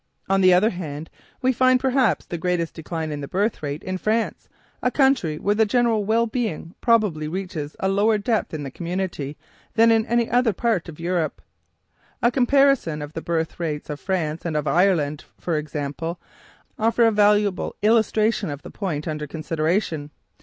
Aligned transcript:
On 0.27 0.41
the 0.41 0.51
other 0.51 0.71
hand, 0.71 1.11
we 1.43 1.53
find 1.53 1.79
perhaps 1.79 2.25
the 2.25 2.39
greatest 2.39 2.73
decline 2.73 3.11
in 3.11 3.21
the 3.21 3.27
birth 3.27 3.61
rate 3.61 3.83
in 3.83 3.99
France, 3.99 4.49
a 4.81 4.89
country 4.89 5.37
where 5.37 5.53
the 5.53 5.63
general 5.67 6.03
well 6.05 6.25
being 6.25 6.73
probably 6.81 7.27
reaches 7.27 7.75
a 7.79 7.87
lower 7.87 8.17
depth 8.17 8.51
in 8.51 8.63
the 8.63 8.71
community 8.71 9.37
than 9.75 9.91
in 9.91 10.07
any 10.07 10.27
other 10.27 10.53
part 10.53 10.89
of 10.89 10.99
Europe. 10.99 11.39
A 12.23 12.31
comparison 12.31 13.03
of 13.03 13.13
the 13.13 13.21
birth 13.21 13.59
rates 13.59 13.91
of 13.91 13.99
France 13.99 14.43
and 14.43 14.57
of 14.57 14.65
Ireland, 14.67 15.25
for 15.37 15.55
example, 15.55 16.19
offer 16.79 17.05
a 17.05 17.11
valuable 17.11 17.75
illustration 17.83 18.49
of 18.49 18.63
the 18.63 18.71
point 18.71 19.07
under 19.07 19.27
consideration. 19.27 20.09